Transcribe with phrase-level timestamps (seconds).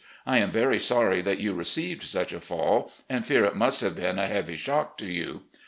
[0.25, 3.95] I am very sorry that you received such a fall, and fear it must have
[3.95, 5.43] been a heavy shock to you.